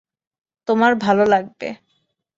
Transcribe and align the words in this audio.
তোমার 0.67 0.91
ভালো 0.97 1.23
লাগবে। 1.25 1.67